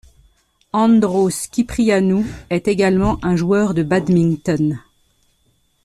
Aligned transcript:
Ándros 0.73 1.45
Kyprianoú 1.51 2.25
est 2.49 2.67
également 2.67 3.19
un 3.23 3.35
joueur 3.35 3.75
de 3.75 3.83
badminton. 3.83 4.79